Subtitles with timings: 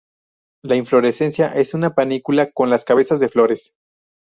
[0.63, 3.75] La inflorescencia es una panícula con las cabezas de flores.